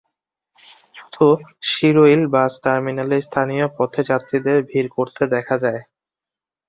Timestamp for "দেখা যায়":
5.35-5.81